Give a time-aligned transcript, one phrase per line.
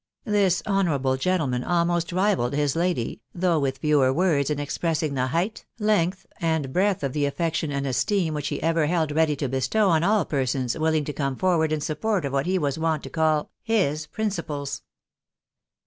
[0.25, 5.63] This honourable gentleman almost rivalled his lady, though with fewer words, in expressing the height,
[5.77, 9.89] length, and breadth of the affection and esteem which he ever held ready to bestow
[9.89, 13.11] on aU persons willing to come forward in support of what he was wont to
[13.11, 14.81] call" HIS PRINCIPLES."